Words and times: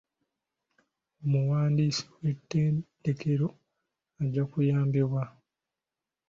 Omuwandiisi 1.23 2.03
w'ettendekero 2.21 3.47
ajja 4.21 4.43
kuyambibwa. 4.51 5.23